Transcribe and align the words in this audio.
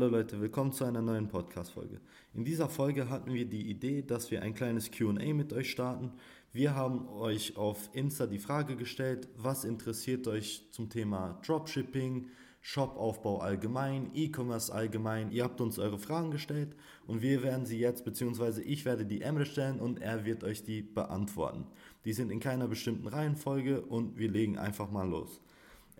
Hallo 0.00 0.12
Leute, 0.12 0.40
willkommen 0.40 0.72
zu 0.72 0.86
einer 0.86 1.02
neuen 1.02 1.28
Podcast-Folge. 1.28 2.00
In 2.32 2.42
dieser 2.42 2.70
Folge 2.70 3.10
hatten 3.10 3.34
wir 3.34 3.44
die 3.44 3.68
Idee, 3.68 4.00
dass 4.00 4.30
wir 4.30 4.40
ein 4.40 4.54
kleines 4.54 4.90
QA 4.90 5.34
mit 5.34 5.52
euch 5.52 5.70
starten. 5.70 6.12
Wir 6.54 6.74
haben 6.74 7.06
euch 7.06 7.58
auf 7.58 7.90
Insta 7.92 8.26
die 8.26 8.38
Frage 8.38 8.76
gestellt, 8.76 9.28
was 9.36 9.64
interessiert 9.64 10.26
euch 10.26 10.68
zum 10.70 10.88
Thema 10.88 11.38
Dropshipping, 11.44 12.28
Shopaufbau 12.62 13.40
allgemein, 13.40 14.10
E-Commerce 14.14 14.72
allgemein. 14.72 15.32
Ihr 15.32 15.44
habt 15.44 15.60
uns 15.60 15.78
eure 15.78 15.98
Fragen 15.98 16.30
gestellt 16.30 16.74
und 17.06 17.20
wir 17.20 17.42
werden 17.42 17.66
sie 17.66 17.78
jetzt, 17.78 18.06
beziehungsweise 18.06 18.62
ich 18.62 18.86
werde 18.86 19.04
die 19.04 19.20
Emre 19.20 19.44
stellen 19.44 19.80
und 19.80 20.00
er 20.00 20.24
wird 20.24 20.44
euch 20.44 20.62
die 20.62 20.80
beantworten. 20.80 21.66
Die 22.06 22.14
sind 22.14 22.32
in 22.32 22.40
keiner 22.40 22.68
bestimmten 22.68 23.06
Reihenfolge 23.06 23.82
und 23.82 24.16
wir 24.16 24.30
legen 24.30 24.56
einfach 24.56 24.90
mal 24.90 25.06
los. 25.06 25.42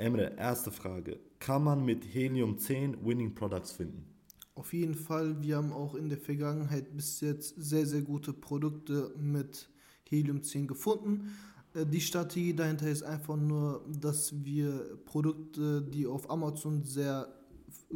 Emre, 0.01 0.35
erste 0.37 0.71
Frage. 0.71 1.21
Kann 1.39 1.63
man 1.65 1.85
mit 1.85 2.05
Helium 2.05 2.59
10 2.59 3.05
Winning 3.05 3.35
Products 3.35 3.73
finden? 3.73 4.07
Auf 4.55 4.73
jeden 4.73 4.95
Fall. 4.95 5.43
Wir 5.43 5.57
haben 5.57 5.73
auch 5.73 5.95
in 5.95 6.09
der 6.09 6.19
Vergangenheit 6.19 6.97
bis 6.97 7.21
jetzt 7.21 7.55
sehr, 7.57 7.87
sehr 7.87 8.03
gute 8.03 8.33
Produkte 8.33 9.15
mit 9.19 9.69
Helium 10.09 10.43
10 10.43 10.67
gefunden. 10.67 11.31
Äh, 11.75 11.87
die 11.87 12.01
Strategie 12.01 12.55
dahinter 12.55 12.89
ist 12.89 13.03
einfach 13.03 13.37
nur, 13.37 13.85
dass 14.01 14.33
wir 14.45 14.99
Produkte, 15.05 15.83
die 15.83 16.07
auf 16.07 16.31
Amazon 16.31 16.83
sehr 16.83 17.29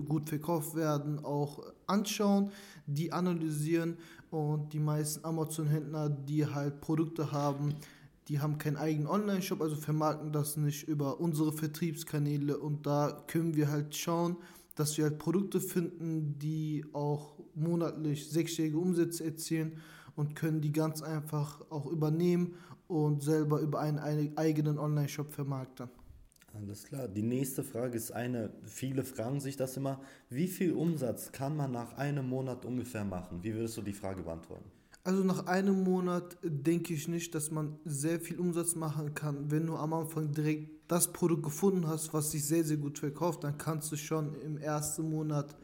gut 0.06 0.28
verkauft 0.28 0.74
werden, 0.74 1.24
auch 1.24 1.62
anschauen, 1.86 2.50
die 2.86 3.12
analysieren 3.12 3.96
und 4.30 4.72
die 4.72 4.78
meisten 4.78 5.24
Amazon-Händler, 5.24 6.10
die 6.10 6.46
halt 6.46 6.80
Produkte 6.80 7.32
haben, 7.32 7.74
die 8.28 8.41
haben 8.41 8.59
keinen 8.59 8.77
eigenen 8.77 9.06
Online-Shop, 9.06 9.60
also 9.60 9.77
vermarkten 9.77 10.33
das 10.33 10.56
nicht 10.56 10.89
über 10.89 11.20
unsere 11.20 11.53
Vertriebskanäle 11.53 12.58
und 12.58 12.86
da 12.86 13.25
können 13.27 13.55
wir 13.55 13.70
halt 13.70 13.94
schauen, 13.94 14.36
dass 14.75 14.97
wir 14.97 15.05
halt 15.05 15.19
Produkte 15.19 15.61
finden, 15.61 16.39
die 16.39 16.84
auch 16.92 17.39
monatlich 17.55 18.28
sechsstellige 18.28 18.78
Umsätze 18.78 19.25
erzielen 19.25 19.81
und 20.16 20.34
können 20.34 20.61
die 20.61 20.72
ganz 20.72 21.03
einfach 21.03 21.61
auch 21.70 21.86
übernehmen 21.86 22.55
und 22.89 23.22
selber 23.22 23.61
über 23.61 23.81
einen, 23.81 23.98
einen 23.98 24.36
eigenen 24.36 24.78
Online-Shop 24.78 25.33
vermarkten. 25.33 25.88
Alles 26.55 26.84
klar. 26.84 27.09
Die 27.09 27.22
nächste 27.22 27.64
Frage 27.64 27.97
ist 27.97 28.12
eine, 28.12 28.53
viele 28.64 29.03
fragen 29.03 29.41
sich 29.41 29.56
das 29.56 29.77
immer, 29.77 30.00
wie 30.31 30.47
viel 30.47 30.72
Umsatz 30.72 31.33
kann 31.33 31.56
man 31.56 31.72
nach 31.72 31.97
einem 31.97 32.28
Monat 32.28 32.64
ungefähr 32.64 33.05
machen? 33.05 33.42
Wie 33.42 33.55
würdest 33.55 33.77
du 33.77 33.83
die 33.83 33.92
Frage 33.92 34.22
beantworten? 34.22 34.70
Also 35.06 35.22
nach 35.22 35.47
einem 35.47 35.84
Monat 35.84 36.38
denke 36.42 36.94
ich 36.94 37.08
nicht, 37.08 37.34
dass 37.34 37.50
man 37.50 37.77
sehr 37.84 38.19
viel 38.20 38.38
Umsatz 38.41 38.74
machen 38.74 39.12
kann. 39.14 39.50
Wenn 39.50 39.66
du 39.66 39.77
am 39.77 39.92
Anfang 39.92 40.33
direkt 40.33 40.70
das 40.88 41.12
Produkt 41.12 41.42
gefunden 41.42 41.86
hast, 41.86 42.14
was 42.14 42.30
sich 42.30 42.42
sehr, 42.42 42.64
sehr 42.64 42.78
gut 42.78 42.98
verkauft, 42.98 43.44
dann 43.44 43.58
kannst 43.58 43.92
du 43.92 43.97
schon 43.97 44.34
im 44.36 44.56
ersten 44.56 45.10
Monat 45.10 45.58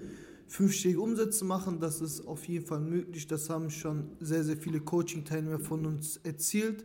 fünfstellige 0.47 1.01
Umsätze 1.01 1.47
machen. 1.47 1.81
Das 1.81 2.03
ist 2.03 2.27
auf 2.27 2.45
jeden 2.45 2.67
Fall 2.67 2.81
möglich. 2.81 3.27
Das 3.29 3.49
haben 3.49 3.71
schon 3.71 4.11
sehr, 4.21 4.45
sehr 4.45 4.59
viele 4.59 4.81
Coaching-Teilnehmer 4.81 5.59
von 5.59 5.87
uns 5.87 6.19
erzielt. 6.19 6.85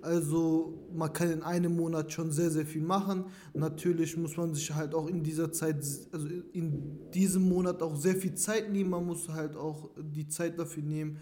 Also 0.00 0.88
man 0.94 1.12
kann 1.12 1.30
in 1.30 1.42
einem 1.42 1.76
Monat 1.76 2.10
schon 2.10 2.32
sehr, 2.32 2.50
sehr 2.50 2.64
viel 2.64 2.80
machen. 2.80 3.26
Natürlich 3.52 4.16
muss 4.16 4.38
man 4.38 4.54
sich 4.54 4.74
halt 4.74 4.94
auch 4.94 5.06
in 5.06 5.22
dieser 5.22 5.52
Zeit, 5.52 5.84
also 6.12 6.28
in 6.54 7.10
diesem 7.12 7.42
Monat 7.42 7.82
auch 7.82 7.94
sehr 7.94 8.16
viel 8.16 8.34
Zeit 8.36 8.72
nehmen. 8.72 8.88
Man 8.88 9.04
muss 9.04 9.28
halt 9.28 9.54
auch 9.54 9.90
die 9.98 10.28
Zeit 10.28 10.58
dafür 10.58 10.82
nehmen 10.82 11.18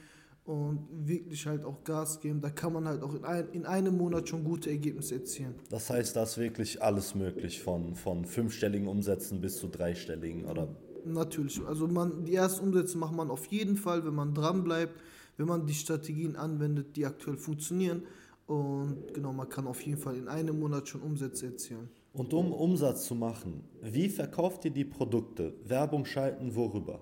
und 0.49 0.89
wirklich 0.91 1.47
halt 1.47 1.63
auch 1.63 1.85
Gas 1.85 2.21
geben. 2.21 2.41
Da 2.41 2.49
kann 2.49 2.73
man 2.73 2.89
halt 2.89 3.03
auch 3.03 3.15
in, 3.15 3.23
ein, 3.23 3.49
in 3.53 3.67
einem 3.67 3.99
Monat 3.99 4.31
schon 4.31 4.45
gute 4.45 4.71
Ergebnisse 4.71 5.17
erzielen. 5.17 5.55
Das 5.69 5.91
heißt, 5.91 6.17
da 6.17 6.23
ist 6.23 6.39
wirklich 6.39 6.83
alles 6.83 7.15
möglich, 7.15 7.61
von, 7.61 7.95
von 7.95 8.25
fünfstelligen 8.25 8.89
Umsätzen 8.89 9.43
bis 9.43 9.59
zu 9.59 9.69
dreistelligen, 9.69 10.47
oder? 10.47 10.69
Natürlich. 11.05 11.61
Also 11.67 11.87
man, 11.87 12.25
die 12.25 12.34
ersten 12.34 12.67
Umsätze 12.67 12.97
macht 12.97 13.15
man 13.15 13.31
auf 13.31 13.45
jeden 13.47 13.77
Fall, 13.77 14.06
wenn 14.06 14.15
man 14.15 14.33
dran 14.33 14.65
bleibt, 14.65 14.99
wenn 15.37 15.47
man 15.47 15.67
die 15.67 15.75
Strategien 15.75 16.34
anwendet, 16.34 16.97
die 16.97 17.05
aktuell 17.05 17.37
funktionieren. 17.37 18.05
Und 18.47 19.12
genau, 19.12 19.34
man 19.34 19.51
kann 19.51 19.67
auf 19.67 19.83
jeden 19.83 19.99
Fall 19.99 20.17
in 20.17 20.28
einem 20.28 20.59
Monat 20.59 20.89
schon 20.89 21.03
Umsätze 21.03 21.45
erzielen. 21.45 21.91
Und 22.15 22.33
um 22.33 22.53
Umsatz 22.53 23.05
zu 23.05 23.15
machen, 23.15 23.65
wie 23.83 24.09
verkauft 24.09 24.65
ihr 24.65 24.71
die 24.71 24.87
Produkte? 24.87 25.53
Werbung 25.67 26.06
schalten, 26.06 26.55
worüber? 26.56 27.01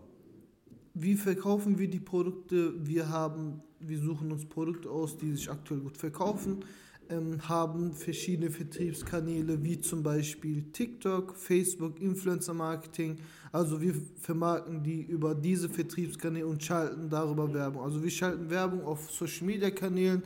Wie 0.99 1.15
verkaufen 1.15 1.79
wir 1.79 1.91
die 1.91 2.01
Produkte? 2.01 2.73
Wir 2.83 3.11
haben, 3.11 3.61
wir 3.81 3.99
suchen 4.01 4.33
uns 4.33 4.47
Produkte 4.47 4.89
aus, 4.89 5.19
die 5.19 5.31
sich 5.33 5.51
aktuell 5.51 5.81
gut 5.81 5.99
verkaufen, 5.99 6.65
ähm, 7.11 7.47
haben 7.47 7.93
verschiedene 7.93 8.51
Vertriebskanäle 8.51 9.63
wie 9.63 9.79
zum 9.79 10.03
Beispiel 10.03 10.63
TikTok, 10.73 11.37
Facebook, 11.37 12.01
Influencer 12.01 12.55
Marketing. 12.55 13.19
Also 13.53 13.83
wir 13.83 13.95
vermarkten 14.23 14.83
die 14.83 15.03
über 15.03 15.35
diese 15.35 15.69
Vertriebskanäle 15.69 16.47
und 16.47 16.65
schalten 16.65 17.11
darüber 17.11 17.53
Werbung. 17.53 17.83
Also 17.83 18.03
wir 18.03 18.11
schalten 18.11 18.49
Werbung 18.49 18.83
auf 18.83 19.11
Social 19.11 19.47
Media 19.49 19.71
Kanälen 19.71 20.23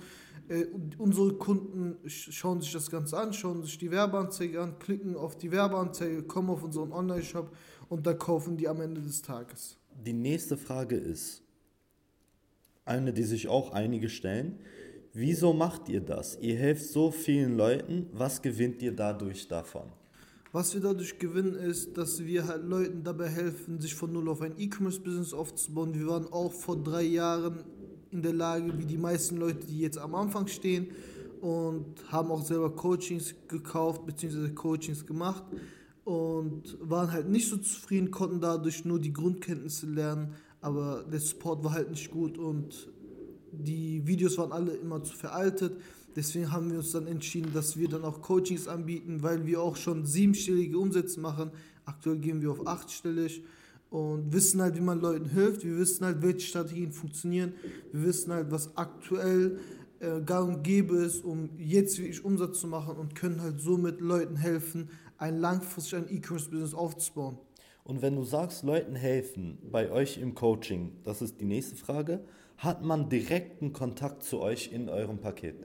äh, 0.48 0.66
unsere 0.98 1.34
Kunden 1.34 1.96
schauen 2.08 2.60
sich 2.60 2.72
das 2.72 2.88
Ganze 2.88 3.18
an, 3.18 3.32
schauen 3.32 3.64
sich 3.64 3.76
die 3.76 3.90
Werbeanzeige 3.90 4.62
an, 4.62 4.78
klicken 4.78 5.16
auf 5.16 5.36
die 5.36 5.50
Werbeanzeige, 5.50 6.22
kommen 6.22 6.50
auf 6.50 6.62
unseren 6.62 6.92
Online-Shop 6.92 7.50
und 7.88 8.06
dann 8.06 8.18
kaufen 8.18 8.56
die 8.56 8.68
am 8.68 8.80
Ende 8.80 9.00
des 9.00 9.20
Tages. 9.20 9.80
Die 10.06 10.14
nächste 10.14 10.56
Frage 10.56 10.96
ist, 10.96 11.42
eine, 12.86 13.12
die 13.12 13.22
sich 13.22 13.48
auch 13.48 13.72
einige 13.72 14.08
stellen. 14.08 14.58
Wieso 15.12 15.52
macht 15.52 15.90
ihr 15.90 16.00
das? 16.00 16.38
Ihr 16.40 16.56
helft 16.56 16.86
so 16.86 17.10
vielen 17.10 17.56
Leuten. 17.56 18.06
Was 18.12 18.40
gewinnt 18.40 18.80
ihr 18.80 18.96
dadurch 18.96 19.46
davon? 19.46 19.92
Was 20.52 20.72
wir 20.72 20.80
dadurch 20.80 21.18
gewinnen, 21.18 21.54
ist, 21.54 21.98
dass 21.98 22.24
wir 22.24 22.46
halt 22.46 22.64
Leuten 22.64 23.04
dabei 23.04 23.28
helfen, 23.28 23.78
sich 23.80 23.94
von 23.94 24.12
null 24.12 24.28
auf 24.30 24.40
ein 24.40 24.54
E-Commerce-Business 24.58 25.34
aufzubauen. 25.34 25.94
Wir 25.94 26.06
waren 26.06 26.26
auch 26.32 26.52
vor 26.52 26.82
drei 26.82 27.02
Jahren 27.02 27.62
in 28.10 28.22
der 28.22 28.32
Lage, 28.32 28.76
wie 28.78 28.86
die 28.86 28.96
meisten 28.96 29.36
Leute, 29.36 29.66
die 29.66 29.80
jetzt 29.80 29.98
am 29.98 30.14
Anfang 30.14 30.46
stehen 30.46 30.88
und 31.42 31.94
haben 32.08 32.30
auch 32.30 32.42
selber 32.42 32.74
Coachings 32.74 33.34
gekauft 33.48 34.06
bzw. 34.06 34.48
Coachings 34.48 35.06
gemacht 35.06 35.44
und 36.04 36.76
waren 36.80 37.12
halt 37.12 37.28
nicht 37.28 37.48
so 37.48 37.56
zufrieden, 37.56 38.10
konnten 38.10 38.40
dadurch 38.40 38.84
nur 38.84 38.98
die 38.98 39.12
Grundkenntnisse 39.12 39.86
lernen, 39.86 40.34
aber 40.60 41.04
der 41.10 41.20
Support 41.20 41.64
war 41.64 41.72
halt 41.72 41.90
nicht 41.90 42.10
gut 42.10 42.38
und 42.38 42.88
die 43.52 44.06
Videos 44.06 44.38
waren 44.38 44.52
alle 44.52 44.72
immer 44.72 45.02
zu 45.02 45.16
veraltet. 45.16 45.80
Deswegen 46.16 46.50
haben 46.50 46.70
wir 46.70 46.78
uns 46.78 46.92
dann 46.92 47.06
entschieden, 47.06 47.52
dass 47.54 47.76
wir 47.76 47.88
dann 47.88 48.04
auch 48.04 48.20
Coachings 48.20 48.66
anbieten, 48.66 49.22
weil 49.22 49.46
wir 49.46 49.62
auch 49.62 49.76
schon 49.76 50.06
siebenstellige 50.06 50.78
Umsätze 50.78 51.20
machen. 51.20 51.50
Aktuell 51.84 52.18
gehen 52.18 52.42
wir 52.42 52.50
auf 52.50 52.66
achtstellig 52.66 53.42
und 53.90 54.32
wissen 54.32 54.60
halt, 54.60 54.76
wie 54.76 54.80
man 54.80 55.00
Leuten 55.00 55.28
hilft. 55.28 55.64
Wir 55.64 55.78
wissen 55.78 56.04
halt, 56.04 56.22
welche 56.22 56.40
Strategien 56.40 56.92
funktionieren. 56.92 57.52
Wir 57.92 58.04
wissen 58.04 58.32
halt, 58.32 58.50
was 58.50 58.76
aktuell 58.76 59.58
äh, 60.00 60.20
gang 60.22 60.56
und 60.56 60.62
gäbe 60.62 60.96
ist, 60.96 61.24
um 61.24 61.50
jetzt 61.58 61.98
wirklich 61.98 62.24
Umsatz 62.24 62.60
zu 62.60 62.66
machen 62.66 62.96
und 62.96 63.14
können 63.14 63.40
halt 63.40 63.60
somit 63.60 64.00
Leuten 64.00 64.36
helfen, 64.36 64.88
ein 65.20 65.38
langfristig 65.38 65.98
ein 65.98 66.06
E-Commerce-Business 66.08 66.74
aufzubauen. 66.74 67.38
Und 67.84 68.02
wenn 68.02 68.16
du 68.16 68.24
sagst, 68.24 68.64
Leuten 68.64 68.94
helfen 68.94 69.58
bei 69.70 69.90
euch 69.90 70.18
im 70.18 70.34
Coaching, 70.34 70.92
das 71.04 71.22
ist 71.22 71.40
die 71.40 71.44
nächste 71.44 71.76
Frage, 71.76 72.24
hat 72.56 72.82
man 72.82 73.08
direkten 73.08 73.72
Kontakt 73.72 74.22
zu 74.22 74.40
euch 74.40 74.72
in 74.72 74.88
eurem 74.88 75.18
Paket? 75.18 75.56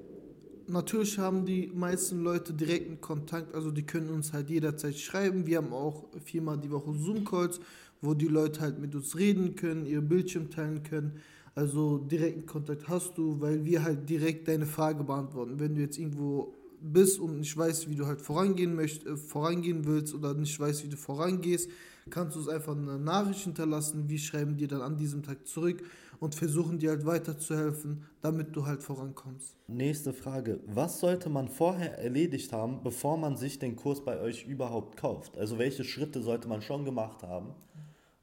Natürlich 0.67 1.17
haben 1.19 1.45
die 1.45 1.71
meisten 1.73 2.21
Leute 2.21 2.53
direkten 2.53 2.99
Kontakt, 2.99 3.53
also 3.53 3.71
die 3.71 3.83
können 3.83 4.09
uns 4.09 4.33
halt 4.33 4.49
jederzeit 4.49 4.97
schreiben. 4.97 5.45
Wir 5.45 5.57
haben 5.57 5.73
auch 5.73 6.05
viermal 6.23 6.57
die 6.57 6.71
Woche 6.71 6.93
Zoom-Calls, 6.93 7.59
wo 8.01 8.13
die 8.13 8.27
Leute 8.27 8.61
halt 8.61 8.79
mit 8.79 8.95
uns 8.95 9.17
reden 9.17 9.55
können, 9.55 9.85
ihr 9.85 10.01
Bildschirm 10.01 10.49
teilen 10.49 10.83
können. 10.83 11.21
Also 11.53 11.99
direkten 11.99 12.45
Kontakt 12.45 12.89
hast 12.89 13.17
du, 13.17 13.39
weil 13.39 13.63
wir 13.63 13.83
halt 13.83 14.09
direkt 14.09 14.47
deine 14.47 14.65
Frage 14.65 15.03
beantworten. 15.03 15.59
Wenn 15.59 15.75
du 15.75 15.81
jetzt 15.81 15.97
irgendwo 15.97 16.53
bist 16.93 17.19
und 17.19 17.39
nicht 17.39 17.55
weißt, 17.57 17.89
wie 17.89 17.95
du 17.95 18.05
halt 18.05 18.21
vorangehen 18.21 18.75
möchtest, 18.75 19.07
äh, 19.07 19.17
vorangehen 19.17 19.85
willst 19.85 20.13
oder 20.13 20.33
nicht 20.33 20.59
weißt, 20.59 20.83
wie 20.83 20.89
du 20.89 20.97
vorangehst, 20.97 21.69
kannst 22.09 22.35
du 22.35 22.41
es 22.41 22.47
einfach 22.47 22.75
eine 22.75 22.99
Nachricht 22.99 23.41
hinterlassen. 23.41 24.09
Wir 24.09 24.19
schreiben 24.19 24.57
dir 24.57 24.67
dann 24.67 24.81
an 24.81 24.97
diesem 24.97 25.23
Tag 25.23 25.47
zurück 25.47 25.83
und 26.19 26.35
versuchen 26.35 26.79
dir 26.79 26.91
halt 26.91 27.05
weiterzuhelfen, 27.05 28.03
damit 28.21 28.55
du 28.55 28.65
halt 28.65 28.83
vorankommst. 28.83 29.55
Nächste 29.67 30.13
Frage. 30.13 30.59
Was 30.67 30.99
sollte 30.99 31.29
man 31.29 31.47
vorher 31.47 31.97
erledigt 31.99 32.53
haben, 32.53 32.81
bevor 32.83 33.17
man 33.17 33.37
sich 33.37 33.59
den 33.59 33.75
Kurs 33.75 34.03
bei 34.03 34.19
euch 34.19 34.45
überhaupt 34.45 34.97
kauft? 34.97 35.37
Also 35.37 35.57
welche 35.57 35.83
Schritte 35.83 36.21
sollte 36.21 36.47
man 36.47 36.61
schon 36.61 36.85
gemacht 36.85 37.23
haben? 37.23 37.53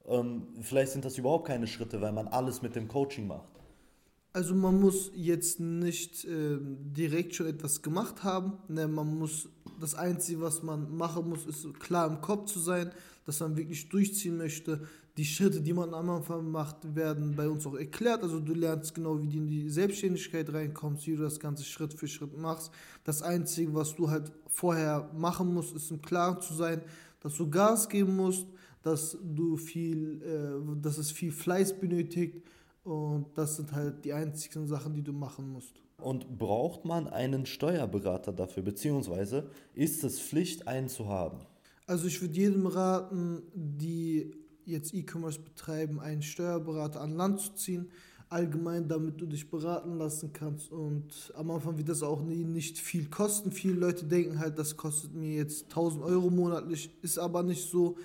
Ähm, 0.05 0.47
vielleicht 0.61 0.91
sind 0.91 1.05
das 1.05 1.17
überhaupt 1.17 1.47
keine 1.47 1.67
Schritte, 1.67 2.01
weil 2.01 2.11
man 2.11 2.27
alles 2.27 2.61
mit 2.61 2.75
dem 2.75 2.87
Coaching 2.87 3.27
macht. 3.27 3.52
Also 4.35 4.55
man 4.55 4.79
muss 4.79 5.11
jetzt 5.13 5.59
nicht 5.59 6.25
äh, 6.25 6.57
direkt 6.59 7.35
schon 7.35 7.45
etwas 7.45 7.83
gemacht 7.83 8.23
haben. 8.23 8.53
Ne, 8.67 8.87
man 8.87 9.19
muss 9.19 9.47
das 9.79 9.93
Einzige, 9.93 10.41
was 10.41 10.63
man 10.63 10.97
machen 10.97 11.29
muss, 11.29 11.45
ist 11.45 11.79
klar 11.79 12.07
im 12.07 12.19
Kopf 12.19 12.51
zu 12.51 12.57
sein, 12.57 12.91
dass 13.27 13.39
man 13.41 13.55
wirklich 13.55 13.89
durchziehen 13.89 14.37
möchte. 14.37 14.87
Die 15.17 15.25
Schritte, 15.25 15.61
die 15.61 15.73
man 15.73 15.93
am 15.93 16.09
Anfang 16.09 16.49
macht, 16.49 16.95
werden 16.95 17.35
bei 17.35 17.47
uns 17.47 17.67
auch 17.67 17.75
erklärt. 17.75 18.23
Also 18.23 18.39
du 18.39 18.55
lernst 18.55 18.95
genau, 18.95 19.21
wie 19.21 19.27
du 19.27 19.37
in 19.37 19.47
die 19.47 19.69
Selbstständigkeit 19.69 20.51
reinkommst, 20.51 21.05
wie 21.05 21.15
du 21.15 21.21
das 21.21 21.39
Ganze 21.39 21.63
Schritt 21.63 21.93
für 21.93 22.07
Schritt 22.07 22.35
machst. 22.35 22.71
Das 23.03 23.21
Einzige, 23.21 23.71
was 23.75 23.95
du 23.95 24.09
halt 24.09 24.31
vorher 24.47 25.11
machen 25.13 25.53
musst, 25.53 25.75
ist 25.75 25.91
im 25.91 26.01
Klaren 26.01 26.41
zu 26.41 26.55
sein, 26.55 26.81
dass 27.19 27.37
du 27.37 27.47
Gas 27.51 27.87
geben 27.87 28.15
musst, 28.15 28.47
dass 28.81 29.15
du 29.21 29.57
viel, 29.57 30.23
äh, 30.23 30.81
dass 30.81 30.97
es 30.97 31.11
viel 31.11 31.31
Fleiß 31.31 31.79
benötigt 31.79 32.41
und 32.83 33.27
das 33.35 33.55
sind 33.55 33.71
halt 33.71 34.03
die 34.05 34.13
einzigen 34.13 34.67
Sachen, 34.67 34.93
die 34.93 35.03
du 35.03 35.13
machen 35.13 35.51
musst. 35.51 35.73
Und 35.97 36.37
braucht 36.37 36.85
man 36.85 37.07
einen 37.07 37.45
Steuerberater 37.45 38.33
dafür, 38.33 38.63
beziehungsweise 38.63 39.49
ist 39.73 40.03
es 40.03 40.19
Pflicht, 40.19 40.67
einen 40.67 40.89
zu 40.89 41.07
haben? 41.07 41.39
Also 41.85 42.07
ich 42.07 42.21
würde 42.21 42.35
jedem 42.35 42.67
raten, 42.67 43.43
die 43.53 44.33
jetzt 44.65 44.93
E-Commerce 44.93 45.39
betreiben, 45.39 45.99
einen 45.99 46.21
Steuerberater 46.21 47.01
an 47.01 47.15
Land 47.15 47.39
zu 47.39 47.53
ziehen. 47.53 47.89
Allgemein, 48.29 48.87
damit 48.87 49.21
du 49.21 49.27
dich 49.27 49.49
beraten 49.49 49.97
lassen 49.97 50.33
kannst. 50.33 50.71
Und 50.71 51.31
am 51.35 51.51
Anfang 51.51 51.77
wird 51.77 51.89
das 51.89 52.01
auch 52.01 52.21
nie, 52.23 52.43
nicht 52.43 52.79
viel 52.79 53.07
kosten. 53.09 53.51
Viele 53.51 53.75
Leute 53.75 54.05
denken 54.05 54.39
halt, 54.39 54.57
das 54.57 54.75
kostet 54.75 55.13
mir 55.13 55.35
jetzt 55.35 55.65
1000 55.65 56.03
Euro 56.03 56.29
monatlich, 56.31 56.89
ist 57.01 57.19
aber 57.19 57.43
nicht 57.43 57.69
so. 57.69 57.95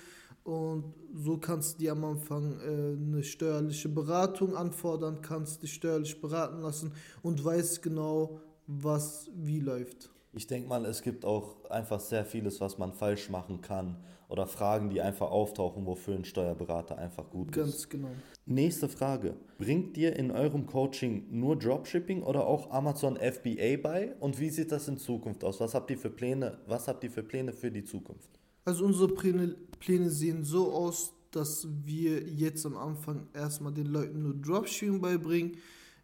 Und 0.49 0.95
so 1.13 1.37
kannst 1.37 1.75
du 1.75 1.79
dir 1.83 1.91
am 1.91 2.03
Anfang 2.03 2.59
äh, 2.59 2.93
eine 2.93 3.23
steuerliche 3.23 3.87
Beratung 3.87 4.55
anfordern, 4.55 5.21
kannst 5.21 5.61
dich 5.61 5.73
steuerlich 5.73 6.19
beraten 6.19 6.61
lassen 6.61 6.93
und 7.21 7.45
weißt 7.45 7.83
genau, 7.83 8.39
was 8.65 9.29
wie 9.35 9.59
läuft. 9.59 10.09
Ich 10.33 10.47
denke 10.47 10.67
mal, 10.67 10.85
es 10.85 11.03
gibt 11.03 11.23
auch 11.23 11.69
einfach 11.69 11.99
sehr 11.99 12.25
vieles, 12.25 12.59
was 12.61 12.79
man 12.79 12.93
falsch 12.93 13.29
machen 13.29 13.61
kann 13.61 13.97
oder 14.27 14.47
Fragen, 14.47 14.89
die 14.89 15.01
einfach 15.01 15.29
auftauchen, 15.29 15.85
wofür 15.85 16.15
ein 16.15 16.25
Steuerberater 16.25 16.97
einfach 16.97 17.29
gut 17.29 17.51
Ganz 17.51 17.69
ist. 17.69 17.89
Ganz 17.89 17.89
genau. 17.89 18.09
Nächste 18.47 18.89
Frage. 18.89 19.35
Bringt 19.59 19.97
dir 19.97 20.15
in 20.15 20.31
eurem 20.31 20.65
Coaching 20.65 21.27
nur 21.29 21.59
Dropshipping 21.59 22.23
oder 22.23 22.47
auch 22.47 22.71
Amazon 22.71 23.17
FBA 23.17 23.77
bei? 23.83 24.15
Und 24.19 24.39
wie 24.39 24.49
sieht 24.49 24.71
das 24.71 24.87
in 24.87 24.97
Zukunft 24.97 25.43
aus? 25.43 25.59
Was 25.59 25.75
habt 25.75 25.91
ihr 25.91 25.97
für 25.99 26.09
Pläne, 26.09 26.57
was 26.65 26.87
habt 26.87 27.03
ihr 27.03 27.11
für 27.11 27.23
Pläne 27.23 27.53
für 27.53 27.69
die 27.69 27.83
Zukunft? 27.83 28.39
Also 28.69 28.85
unsere 28.85 29.07
Pläne, 29.07 29.55
Pläne 29.79 30.11
sehen 30.11 30.43
so 30.43 30.71
aus, 30.71 31.11
dass 31.31 31.67
wir 31.85 32.21
jetzt 32.21 32.67
am 32.67 32.77
Anfang 32.77 33.27
erstmal 33.33 33.73
den 33.73 33.87
Leuten 33.87 34.21
nur 34.21 34.35
Dropshipping 34.35 35.01
beibringen 35.01 35.57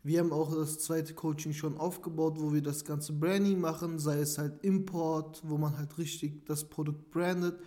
wir 0.06 0.20
haben 0.20 0.32
auch 0.32 0.54
das 0.54 0.78
zweite 0.78 1.16
Coaching 1.16 1.52
schon 1.52 1.78
aufgebaut, 1.78 2.36
wo 2.38 2.54
wir 2.54 2.62
das 2.62 2.86
ganze 2.86 3.12
Branding 3.12 3.60
machen, 3.60 3.98
sei 3.98 4.20
es 4.20 4.38
halt 4.38 4.64
Import, 4.64 5.42
wo 5.44 5.58
man 5.58 5.76
halt 5.80 5.98
richtig 5.98 6.46
das 6.46 6.64
Produkt 6.64 7.10
brandet. 7.10 7.58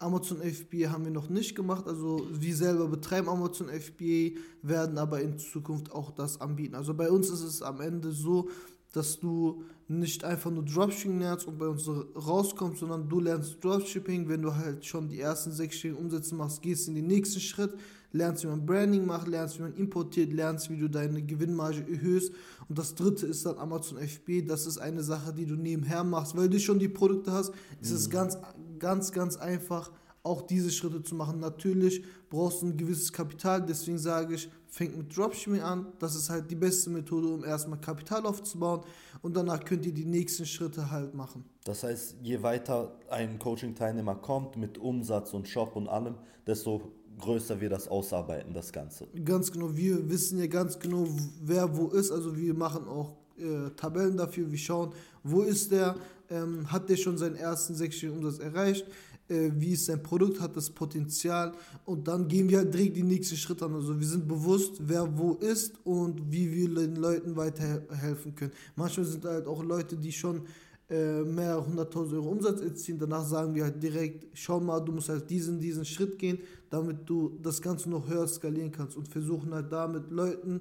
Amazon 0.00 0.38
FBA 0.38 0.90
haben 0.90 1.04
wir 1.04 1.12
noch 1.12 1.28
nicht 1.28 1.54
gemacht, 1.54 1.86
also 1.86 2.26
wir 2.32 2.56
selber 2.56 2.88
betreiben 2.88 3.28
Amazon 3.28 3.68
FBA, 3.68 4.36
werden 4.62 4.98
aber 4.98 5.20
in 5.20 5.38
Zukunft 5.38 5.92
auch 5.92 6.10
das 6.10 6.40
anbieten. 6.40 6.74
Also 6.74 6.92
bei 6.92 7.08
uns 7.08 7.30
ist 7.30 7.44
es 7.44 7.62
am 7.62 7.80
Ende 7.80 8.10
so, 8.10 8.50
dass 8.96 9.20
du 9.20 9.62
nicht 9.88 10.24
einfach 10.24 10.50
nur 10.50 10.64
Dropshipping 10.64 11.20
lernst 11.20 11.46
und 11.46 11.58
bei 11.58 11.68
uns 11.68 11.88
rauskommst, 11.88 12.80
sondern 12.80 13.08
du 13.08 13.20
lernst 13.20 13.62
Dropshipping, 13.62 14.28
wenn 14.28 14.42
du 14.42 14.54
halt 14.54 14.84
schon 14.84 15.08
die 15.08 15.20
ersten 15.20 15.52
sechsstelligen 15.52 16.02
Umsätze 16.02 16.34
machst, 16.34 16.62
gehst 16.62 16.88
in 16.88 16.94
den 16.94 17.06
nächsten 17.06 17.40
Schritt, 17.40 17.74
lernst, 18.10 18.42
wie 18.42 18.48
man 18.48 18.64
Branding 18.64 19.04
macht, 19.04 19.28
lernst, 19.28 19.58
wie 19.58 19.62
man 19.62 19.74
importiert, 19.74 20.32
lernst, 20.32 20.70
wie 20.70 20.78
du 20.78 20.88
deine 20.88 21.22
Gewinnmarge 21.22 21.86
erhöhst. 21.88 22.32
Und 22.68 22.78
das 22.78 22.94
dritte 22.94 23.26
ist 23.26 23.44
dann 23.44 23.58
Amazon 23.58 23.98
FB. 23.98 24.46
Das 24.46 24.66
ist 24.66 24.78
eine 24.78 25.02
Sache, 25.02 25.32
die 25.34 25.44
du 25.44 25.54
nebenher 25.54 26.02
machst, 26.02 26.36
weil 26.36 26.48
du 26.48 26.58
schon 26.58 26.78
die 26.78 26.88
Produkte 26.88 27.32
hast. 27.32 27.50
Mhm. 27.50 27.56
Es 27.82 27.90
ist 27.90 28.08
mhm. 28.08 28.12
ganz, 28.12 28.38
ganz, 28.78 29.12
ganz 29.12 29.36
einfach, 29.36 29.92
auch 30.22 30.42
diese 30.42 30.70
Schritte 30.70 31.02
zu 31.02 31.14
machen. 31.14 31.38
Natürlich 31.38 32.02
brauchst 32.30 32.62
du 32.62 32.66
ein 32.66 32.76
gewisses 32.76 33.12
Kapital, 33.12 33.64
deswegen 33.64 33.98
sage 33.98 34.34
ich, 34.34 34.50
fängt 34.76 34.94
mit 34.94 35.16
Dropshipping 35.16 35.62
an. 35.62 35.86
Das 35.98 36.14
ist 36.14 36.28
halt 36.28 36.50
die 36.50 36.54
beste 36.54 36.90
Methode, 36.90 37.28
um 37.28 37.44
erstmal 37.44 37.80
Kapital 37.80 38.26
aufzubauen 38.26 38.82
und 39.22 39.34
danach 39.34 39.64
könnt 39.64 39.86
ihr 39.86 39.94
die 39.94 40.04
nächsten 40.04 40.44
Schritte 40.44 40.90
halt 40.90 41.14
machen. 41.14 41.44
Das 41.64 41.82
heißt, 41.82 42.16
je 42.22 42.42
weiter 42.42 42.94
ein 43.08 43.38
Coaching-Teilnehmer 43.38 44.16
kommt 44.16 44.56
mit 44.56 44.76
Umsatz 44.76 45.32
und 45.32 45.48
Shop 45.48 45.76
und 45.76 45.88
allem, 45.88 46.16
desto 46.46 46.92
größer 47.18 47.58
wir 47.58 47.70
das 47.70 47.88
ausarbeiten, 47.88 48.52
das 48.52 48.70
Ganze. 48.70 49.06
Ganz 49.24 49.50
genau, 49.50 49.74
wir 49.74 50.10
wissen 50.10 50.38
ja 50.38 50.46
ganz 50.46 50.78
genau, 50.78 51.06
wer 51.42 51.74
wo 51.74 51.88
ist. 51.88 52.12
Also 52.12 52.36
wir 52.36 52.52
machen 52.52 52.86
auch 52.86 53.16
äh, 53.38 53.70
Tabellen 53.76 54.18
dafür, 54.18 54.50
wir 54.50 54.58
schauen, 54.58 54.92
wo 55.22 55.40
ist 55.40 55.72
der, 55.72 55.94
ähm, 56.28 56.70
hat 56.70 56.90
der 56.90 56.96
schon 56.96 57.16
seinen 57.16 57.36
ersten 57.36 57.74
sechsstelligen 57.74 58.22
Umsatz 58.22 58.40
erreicht, 58.40 58.84
wie 59.28 59.72
ist 59.72 59.86
sein 59.86 60.02
Produkt, 60.02 60.40
hat 60.40 60.56
das 60.56 60.70
Potenzial 60.70 61.52
und 61.84 62.06
dann 62.06 62.28
gehen 62.28 62.48
wir 62.48 62.58
halt 62.58 62.72
direkt 62.72 62.96
die 62.96 63.02
nächsten 63.02 63.36
Schritte 63.36 63.64
an. 63.64 63.74
Also 63.74 63.98
wir 63.98 64.06
sind 64.06 64.28
bewusst, 64.28 64.74
wer 64.80 65.18
wo 65.18 65.32
ist 65.34 65.74
und 65.84 66.30
wie 66.30 66.52
wir 66.52 66.68
den 66.68 66.96
Leuten 66.96 67.36
weiterhelfen 67.36 68.34
können. 68.34 68.52
Manchmal 68.76 69.06
sind 69.06 69.24
halt 69.24 69.46
auch 69.46 69.62
Leute, 69.64 69.96
die 69.96 70.12
schon 70.12 70.42
äh, 70.88 71.22
mehr 71.22 71.58
100.000 71.58 72.14
Euro 72.14 72.28
Umsatz 72.28 72.60
erzielen. 72.60 73.00
Danach 73.00 73.24
sagen 73.24 73.54
wir 73.56 73.64
halt 73.64 73.82
direkt, 73.82 74.28
schau 74.34 74.60
mal, 74.60 74.78
du 74.78 74.92
musst 74.92 75.08
halt 75.08 75.28
diesen, 75.28 75.58
diesen 75.58 75.84
Schritt 75.84 76.16
gehen, 76.16 76.38
damit 76.70 76.98
du 77.06 77.36
das 77.42 77.60
Ganze 77.60 77.90
noch 77.90 78.08
höher 78.08 78.28
skalieren 78.28 78.70
kannst 78.70 78.96
und 78.96 79.08
versuchen 79.08 79.52
halt 79.52 79.72
damit 79.72 80.10
Leuten 80.12 80.60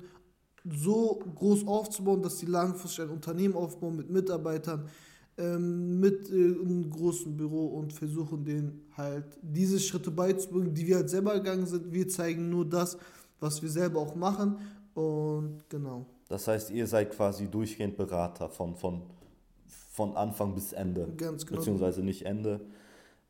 so 0.68 1.20
groß 1.36 1.68
aufzubauen, 1.68 2.24
dass 2.24 2.40
sie 2.40 2.48
langfristig 2.48 3.06
ein 3.06 3.12
Unternehmen 3.12 3.54
aufbauen 3.54 3.98
mit 3.98 4.10
Mitarbeitern, 4.10 4.90
ähm, 5.38 6.00
mit 6.00 6.30
äh, 6.30 6.34
einem 6.34 6.90
großen 6.90 7.36
Büro 7.36 7.68
und 7.68 7.94
versuchen 7.94 8.46
denen 8.46 8.82
halt 8.96 9.26
diese 9.42 9.80
Schritte 9.80 10.12
beizubringen, 10.12 10.74
die 10.74 10.88
wir 10.88 10.98
halt 10.98 11.10
selber 11.10 11.34
gegangen 11.34 11.66
sind. 11.66 11.92
Wir 11.92 12.08
zeigen 12.08 12.50
nur 12.50 12.66
das, 12.66 12.98
was 13.40 13.62
wir 13.62 13.70
selber 13.70 14.00
auch 14.00 14.16
machen 14.16 14.58
und 14.94 15.64
genau. 15.70 16.06
Das 16.30 16.48
heißt, 16.48 16.72
ihr 16.72 16.88
seid 16.88 17.12
quasi 17.12 17.48
durchgehend 17.48 17.98
Berater 17.98 18.50
von, 18.50 18.76
von 18.76 19.04
von 19.96 20.18
Anfang 20.18 20.54
bis 20.54 20.74
Ende. 20.74 21.08
Ganz 21.16 21.46
genau. 21.46 21.60
Beziehungsweise 21.60 22.04
nicht 22.04 22.26
Ende. 22.26 22.60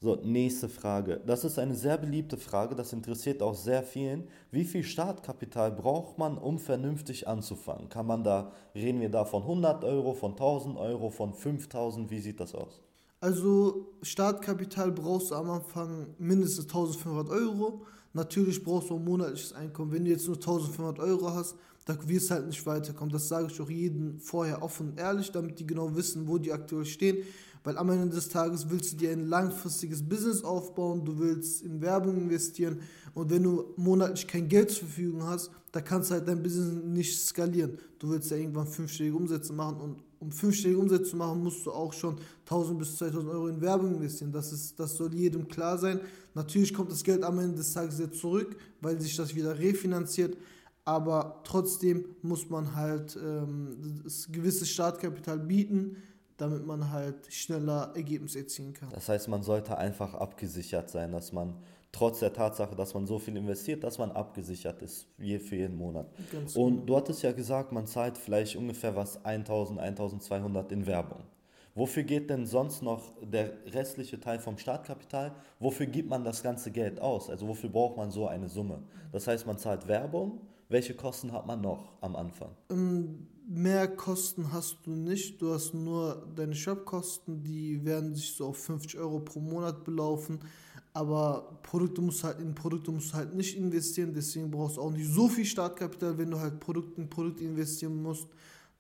So, 0.02 0.18
nächste 0.18 0.68
Frage. 0.68 1.22
Das 1.26 1.46
ist 1.46 1.58
eine 1.58 1.74
sehr 1.74 1.98
beliebte 1.98 2.36
Frage, 2.38 2.76
das 2.76 2.92
interessiert 2.92 3.42
auch 3.42 3.56
sehr 3.56 3.82
vielen. 3.82 4.28
Wie 4.52 4.66
viel 4.66 4.84
Startkapital 4.84 5.72
braucht 5.72 6.18
man, 6.18 6.38
um 6.38 6.60
vernünftig 6.60 7.30
anzufangen? 7.30 7.88
Kann 7.88 8.06
man 8.06 8.24
da, 8.24 8.52
reden 8.76 9.00
wir 9.00 9.10
da 9.10 9.24
von 9.24 9.44
100 9.44 9.86
Euro, 9.86 10.14
von 10.14 10.32
1000 10.32 10.78
Euro, 10.78 11.10
von 11.10 11.34
5000? 11.34 12.12
Wie 12.12 12.20
sieht 12.20 12.42
das 12.42 12.54
aus? 12.54 12.82
Also, 13.22 13.88
Startkapital 14.02 14.92
brauchst 14.92 15.32
du 15.32 15.36
am 15.36 15.50
Anfang 15.50 16.08
mindestens 16.20 16.66
1500 16.66 17.30
Euro. 17.30 17.86
Natürlich 18.12 18.62
brauchst 18.64 18.90
du 18.90 18.98
ein 18.98 19.04
monatliches 19.04 19.54
Einkommen. 19.54 19.94
Wenn 19.94 20.04
du 20.04 20.12
jetzt 20.12 20.28
nur 20.28 20.36
1500 20.36 21.00
Euro 21.00 21.34
hast, 21.34 21.56
da 21.86 21.98
wirst 22.08 22.30
du 22.30 22.34
halt 22.34 22.48
nicht 22.48 22.66
weiterkommen. 22.66 23.14
Das 23.14 23.30
sage 23.30 23.48
ich 23.50 23.62
auch 23.62 23.70
jedem 23.70 24.20
vorher 24.20 24.62
offen 24.62 24.90
und 24.90 25.00
ehrlich, 25.00 25.32
damit 25.32 25.58
die 25.58 25.66
genau 25.66 25.96
wissen, 25.96 26.28
wo 26.28 26.38
die 26.38 26.52
aktuell 26.52 26.86
stehen. 26.86 27.18
Weil 27.66 27.78
am 27.78 27.90
Ende 27.90 28.16
des 28.16 28.30
Tages 28.30 28.70
willst 28.70 28.94
du 28.94 28.98
dir 28.98 29.12
ein 29.12 29.28
langfristiges 29.28 30.08
Business 30.08 30.44
aufbauen, 30.44 31.04
du 31.04 31.20
willst 31.20 31.64
in 31.64 31.82
Werbung 31.82 32.16
investieren 32.16 32.80
und 33.14 33.30
wenn 33.32 33.44
du 33.44 33.74
monatlich 33.76 34.28
kein 34.28 34.48
Geld 34.48 34.72
zur 34.72 34.88
Verfügung 34.88 35.24
hast, 35.24 35.52
da 35.72 35.82
kannst 35.82 36.10
du 36.10 36.14
halt 36.14 36.28
dein 36.28 36.42
Business 36.42 36.84
nicht 36.86 37.20
skalieren. 37.20 37.78
Du 38.00 38.10
willst 38.10 38.32
ja 38.32 38.38
irgendwann 38.38 38.68
fünfstellige 38.68 39.16
Umsätze 39.16 39.52
machen 39.52 39.82
und 39.82 40.04
um 40.20 40.32
fünfstellige 40.32 40.80
Umsätze 40.80 41.12
zu 41.12 41.18
machen, 41.18 41.44
musst 41.44 41.66
du 41.66 41.72
auch 41.72 41.92
schon 41.92 42.18
1000 42.46 42.80
bis 42.80 42.96
2000 42.98 43.30
Euro 43.30 43.48
in 43.48 43.60
Werbung 43.60 43.96
investieren. 43.96 44.32
Das, 44.32 44.54
ist, 44.54 44.80
das 44.80 44.96
soll 44.96 45.14
jedem 45.14 45.48
klar 45.48 45.78
sein. 45.78 46.00
Natürlich 46.34 46.74
kommt 46.74 46.92
das 46.92 47.04
Geld 47.04 47.24
am 47.24 47.38
Ende 47.40 47.58
des 47.58 47.74
Tages 47.74 48.00
jetzt 48.00 48.20
zurück, 48.20 48.56
weil 48.80 49.00
sich 49.02 49.16
das 49.16 49.36
wieder 49.36 49.60
refinanziert 49.60 50.38
aber 50.86 51.42
trotzdem 51.44 52.06
muss 52.22 52.50
man 52.50 52.76
halt 52.76 53.18
ähm, 53.22 54.02
das 54.04 54.32
gewisse 54.32 54.68
Startkapital 54.68 55.40
bieten, 55.40 55.98
damit 56.38 56.66
man 56.66 56.92
halt 56.92 57.32
schneller 57.32 57.92
Ergebnisse 57.96 58.40
erzielen 58.40 58.74
kann. 58.74 58.90
Das 58.90 59.10
heißt, 59.10 59.28
man 59.28 59.44
sollte 59.44 59.78
einfach 59.78 60.14
abgesichert 60.14 60.90
sein, 60.90 61.12
dass 61.12 61.32
man 61.32 61.56
trotz 61.92 62.20
der 62.20 62.34
Tatsache, 62.34 62.76
dass 62.76 62.94
man 62.94 63.08
so 63.08 63.20
viel 63.20 63.38
investiert, 63.38 63.84
dass 63.84 63.98
man 63.98 64.12
abgesichert 64.12 64.82
ist, 64.82 65.08
je 65.18 65.40
für 65.40 65.56
jeden 65.56 65.78
Monat. 65.78 66.08
Ganz 66.32 66.56
Und 66.56 66.74
genau. 66.74 66.86
du 66.86 66.98
hattest 66.98 67.24
ja 67.24 67.32
gesagt, 67.32 67.72
man 67.72 67.88
zahlt 67.88 68.18
vielleicht 68.18 68.58
ungefähr 68.58 68.96
was 68.96 69.24
1000, 69.24 69.80
1200 69.80 70.72
in 70.74 70.86
Werbung. 70.86 71.24
Wofür 71.74 72.04
geht 72.04 72.30
denn 72.30 72.46
sonst 72.46 72.82
noch 72.82 73.14
der 73.22 73.52
restliche 73.68 74.20
Teil 74.20 74.40
vom 74.40 74.58
Startkapital? 74.58 75.34
Wofür 75.60 75.86
gibt 75.86 76.10
man 76.10 76.24
das 76.24 76.42
ganze 76.42 76.72
Geld 76.72 77.02
aus? 77.02 77.30
Also 77.30 77.48
wofür 77.48 77.70
braucht 77.70 77.98
man 77.98 78.12
so 78.12 78.28
eine 78.28 78.48
Summe? 78.48 78.82
Das 79.12 79.28
heißt, 79.28 79.46
man 79.46 79.58
zahlt 79.58 79.88
Werbung, 79.88 80.40
welche 80.70 80.96
Kosten 80.96 81.32
hat 81.32 81.46
man 81.46 81.62
noch 81.62 81.94
am 82.02 82.16
Anfang? 82.16 82.50
Ähm, 82.70 83.28
mehr 83.48 83.88
Kosten 83.88 84.52
hast 84.52 84.78
du 84.86 84.92
nicht. 84.92 85.42
Du 85.42 85.54
hast 85.54 85.74
nur 85.74 86.28
deine 86.36 86.56
Shopkosten, 86.56 87.44
die 87.44 87.84
werden 87.86 88.16
sich 88.16 88.34
so 88.34 88.48
auf 88.48 88.58
50 88.58 88.98
Euro 88.98 89.20
pro 89.20 89.40
Monat 89.40 89.84
belaufen. 89.84 90.40
Aber 90.94 91.60
Produkte 91.62 92.02
musst 92.02 92.24
halt, 92.24 92.40
in 92.40 92.56
Produkte 92.56 92.92
musst 92.92 93.12
du 93.12 93.18
halt 93.18 93.36
nicht 93.36 93.58
investieren, 93.58 94.14
deswegen 94.14 94.50
brauchst 94.50 94.78
du 94.78 94.82
auch 94.82 94.92
nicht 94.92 95.12
so 95.12 95.28
viel 95.28 95.46
Startkapital. 95.46 96.18
Wenn 96.18 96.32
du 96.32 96.40
halt 96.40 96.60
Produkt 96.60 96.98
in 96.98 97.10
Produkt 97.10 97.42
investieren 97.42 98.02
musst, 98.02 98.28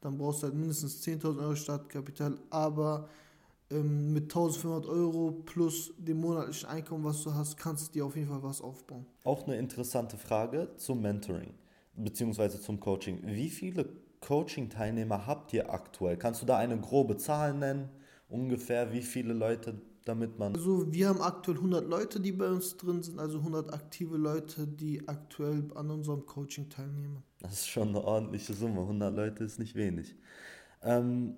dann 0.01 0.17
brauchst 0.17 0.41
du 0.41 0.47
halt 0.47 0.55
mindestens 0.55 1.03
10.000 1.05 1.39
Euro 1.39 1.55
Startkapital. 1.55 2.37
Aber 2.49 3.09
ähm, 3.69 4.13
mit 4.13 4.23
1500 4.23 4.87
Euro 4.87 5.31
plus 5.45 5.93
dem 5.97 6.21
monatlichen 6.21 6.69
Einkommen, 6.69 7.03
was 7.03 7.21
du 7.21 7.33
hast, 7.33 7.57
kannst 7.57 7.89
du 7.89 7.91
dir 7.93 8.05
auf 8.05 8.15
jeden 8.15 8.29
Fall 8.29 8.41
was 8.41 8.61
aufbauen. 8.61 9.05
Auch 9.23 9.45
eine 9.45 9.57
interessante 9.57 10.17
Frage 10.17 10.69
zum 10.77 11.01
Mentoring 11.01 11.53
beziehungsweise 11.95 12.61
zum 12.61 12.79
Coaching. 12.79 13.19
Wie 13.23 13.49
viele 13.49 13.89
Coaching-Teilnehmer 14.21 15.27
habt 15.27 15.53
ihr 15.53 15.71
aktuell? 15.71 16.17
Kannst 16.17 16.41
du 16.41 16.45
da 16.45 16.57
eine 16.57 16.79
grobe 16.79 17.17
Zahl 17.17 17.53
nennen? 17.53 17.89
Ungefähr 18.27 18.91
wie 18.91 19.01
viele 19.01 19.33
Leute 19.33 19.81
damit 20.05 20.37
man... 20.37 20.55
Also 20.55 20.91
wir 20.93 21.09
haben 21.09 21.21
aktuell 21.21 21.57
100 21.57 21.87
Leute, 21.87 22.19
die 22.19 22.31
bei 22.31 22.47
uns 22.47 22.77
drin 22.77 23.03
sind, 23.03 23.19
also 23.19 23.39
100 23.39 23.73
aktive 23.73 24.17
Leute, 24.17 24.67
die 24.67 25.07
aktuell 25.07 25.65
an 25.75 25.89
unserem 25.89 26.25
Coaching 26.25 26.69
teilnehmen. 26.69 27.23
Das 27.39 27.53
ist 27.53 27.67
schon 27.67 27.89
eine 27.89 28.03
ordentliche 28.03 28.53
Summe, 28.53 28.81
100 28.81 29.13
Leute 29.13 29.43
ist 29.43 29.59
nicht 29.59 29.75
wenig. 29.75 30.15
Ähm, 30.83 31.35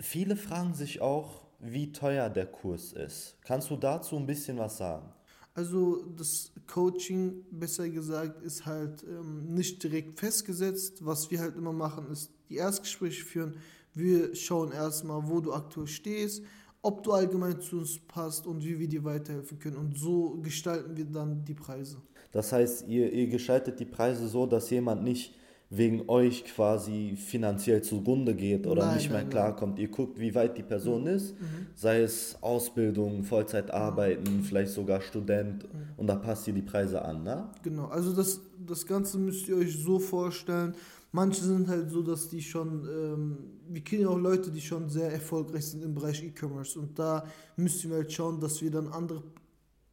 viele 0.00 0.36
fragen 0.36 0.74
sich 0.74 1.00
auch, 1.00 1.46
wie 1.60 1.92
teuer 1.92 2.28
der 2.28 2.46
Kurs 2.46 2.92
ist. 2.92 3.38
Kannst 3.42 3.70
du 3.70 3.76
dazu 3.76 4.16
ein 4.16 4.26
bisschen 4.26 4.58
was 4.58 4.78
sagen? 4.78 5.12
Also 5.54 6.02
das 6.16 6.50
Coaching, 6.66 7.44
besser 7.50 7.88
gesagt, 7.88 8.42
ist 8.42 8.64
halt 8.64 9.04
ähm, 9.04 9.54
nicht 9.54 9.82
direkt 9.82 10.18
festgesetzt. 10.18 11.04
Was 11.04 11.30
wir 11.30 11.40
halt 11.40 11.56
immer 11.56 11.72
machen, 11.72 12.10
ist 12.10 12.30
die 12.48 12.56
Erstgespräche 12.56 13.24
führen. 13.24 13.56
Wir 13.92 14.34
schauen 14.34 14.72
erstmal, 14.72 15.28
wo 15.28 15.40
du 15.40 15.52
aktuell 15.52 15.86
stehst, 15.86 16.42
ob 16.80 17.02
du 17.02 17.12
allgemein 17.12 17.60
zu 17.60 17.78
uns 17.78 17.98
passt 17.98 18.46
und 18.46 18.64
wie 18.64 18.78
wir 18.78 18.88
dir 18.88 19.04
weiterhelfen 19.04 19.58
können. 19.58 19.76
Und 19.76 19.98
so 19.98 20.38
gestalten 20.42 20.96
wir 20.96 21.04
dann 21.04 21.44
die 21.44 21.54
Preise. 21.54 21.98
Das 22.32 22.50
heißt, 22.50 22.88
ihr, 22.88 23.12
ihr 23.12 23.26
gestaltet 23.26 23.78
die 23.78 23.84
Preise 23.84 24.28
so, 24.28 24.46
dass 24.46 24.70
jemand 24.70 25.04
nicht 25.04 25.34
wegen 25.74 26.02
euch 26.08 26.44
quasi 26.44 27.16
finanziell 27.16 27.80
zugrunde 27.82 28.34
geht 28.34 28.66
oder 28.66 28.84
nein, 28.84 28.96
nicht 28.96 29.08
mehr 29.08 29.22
nein, 29.22 29.30
klarkommt. 29.30 29.74
Nein. 29.76 29.82
Ihr 29.82 29.88
guckt, 29.88 30.20
wie 30.20 30.34
weit 30.34 30.58
die 30.58 30.62
Person 30.62 31.02
mhm. 31.02 31.08
ist, 31.08 31.40
mhm. 31.40 31.66
sei 31.74 32.02
es 32.02 32.36
Ausbildung, 32.42 33.24
Vollzeit 33.24 33.70
arbeiten, 33.70 34.36
mhm. 34.36 34.42
vielleicht 34.44 34.72
sogar 34.72 35.00
Student 35.00 35.64
mhm. 35.64 35.68
und 35.96 36.06
da 36.08 36.16
passt 36.16 36.46
ihr 36.46 36.52
die 36.52 36.60
Preise 36.60 37.02
an, 37.02 37.22
ne? 37.22 37.48
Genau, 37.62 37.86
also 37.86 38.12
das, 38.12 38.42
das 38.66 38.86
Ganze 38.86 39.16
müsst 39.16 39.48
ihr 39.48 39.56
euch 39.56 39.82
so 39.82 39.98
vorstellen. 39.98 40.74
Manche 41.10 41.42
sind 41.42 41.68
halt 41.68 41.90
so, 41.90 42.02
dass 42.02 42.28
die 42.28 42.42
schon, 42.42 42.86
ähm, 42.86 43.38
wir 43.66 43.80
kennen 43.80 44.02
ja 44.02 44.08
auch 44.08 44.18
Leute, 44.18 44.50
die 44.50 44.60
schon 44.60 44.90
sehr 44.90 45.10
erfolgreich 45.10 45.68
sind 45.68 45.82
im 45.82 45.94
Bereich 45.94 46.22
E-Commerce 46.22 46.78
und 46.78 46.98
da 46.98 47.24
müssen 47.56 47.90
wir 47.90 47.98
halt 47.98 48.12
schauen, 48.12 48.38
dass 48.40 48.60
wir 48.60 48.70
dann 48.70 48.88
andere 48.88 49.22